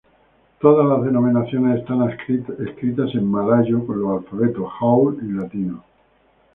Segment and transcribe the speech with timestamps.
[0.59, 5.83] Todas las denominaciones están escritas en malayo, con los alfabetos jawi y latino.